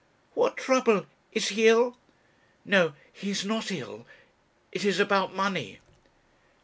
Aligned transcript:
'What 0.33 0.57
trouble 0.57 1.05
is 1.31 1.49
he 1.49 1.67
ill?' 1.67 1.95
'No 2.65 2.95
he 3.13 3.29
is 3.29 3.45
not 3.45 3.69
ill. 3.71 4.07
It 4.71 4.83
is 4.83 4.99
about 4.99 5.35
money.' 5.35 5.77